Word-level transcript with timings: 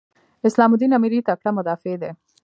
اسلام 0.47 0.71
الدین 0.73 0.91
امیري 0.97 1.19
تکړه 1.27 1.51
مدافع 1.57 1.95
دی. 2.01 2.11